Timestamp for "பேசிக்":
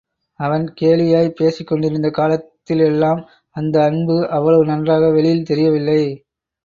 1.35-1.67